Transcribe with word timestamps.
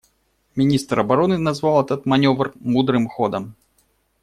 Министр 0.55 1.01
обороны 1.01 1.37
назвал 1.37 1.83
этот 1.85 2.07
маневр 2.07 2.53
мудрым 2.55 3.07
ходом. 3.07 3.55